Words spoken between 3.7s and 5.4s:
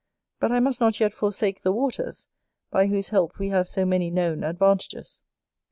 many known advantages.